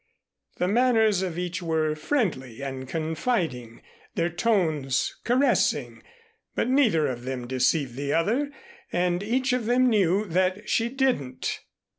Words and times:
The 0.57 0.67
manners 0.67 1.21
of 1.21 1.37
each 1.37 1.61
were 1.61 1.93
friendly 1.95 2.63
and 2.63 2.87
confiding, 2.89 3.83
their 4.15 4.31
tones 4.31 5.15
caressing, 5.23 6.01
but 6.55 6.67
neither 6.67 7.05
of 7.05 7.23
them 7.23 7.45
deceived 7.45 7.93
the 7.95 8.11
other 8.11 8.49
and 8.91 9.21
each 9.21 9.53
of 9.53 9.65
them 9.67 9.87
knew 9.87 10.25
that 10.25 10.67
she 10.67 10.89
didn't. 10.89 11.59